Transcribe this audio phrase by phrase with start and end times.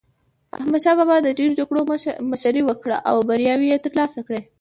[0.57, 1.81] احمد شاه بابا د ډېرو جګړو
[2.31, 4.41] مشري وکړه او بریاوي یې ترلاسه کړې.